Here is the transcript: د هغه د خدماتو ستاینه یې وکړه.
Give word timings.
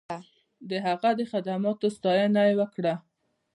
د 0.69 0.71
هغه 0.85 1.09
د 1.19 1.21
خدماتو 1.31 1.87
ستاینه 1.97 2.41
یې 2.49 2.53
وکړه. 2.59 2.93